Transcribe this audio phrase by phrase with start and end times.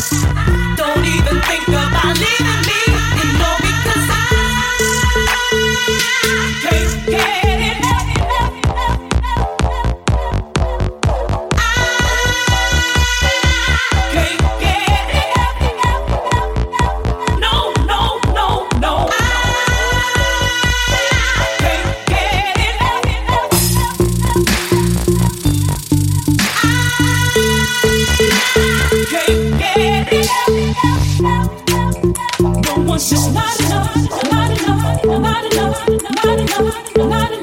[0.00, 0.89] think
[36.70, 37.39] not, not